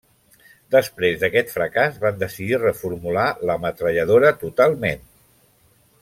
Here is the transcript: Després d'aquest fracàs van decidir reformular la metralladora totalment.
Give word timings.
Després 0.75 1.19
d'aquest 1.23 1.51
fracàs 1.57 1.99
van 2.05 2.17
decidir 2.23 2.59
reformular 2.63 3.27
la 3.51 3.59
metralladora 3.67 4.31
totalment. 4.45 5.05